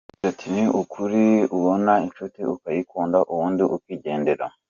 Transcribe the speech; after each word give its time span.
Yakomeje 0.03 0.19
agira 0.19 0.29
ati: 0.31 0.45
“Ni 0.53 0.63
ukuri 0.81 1.23
ubona 1.57 1.93
inshuti 2.05 2.39
ukayikunda, 2.53 3.17
ubundi 3.31 3.61
ukigendera. 3.75 4.45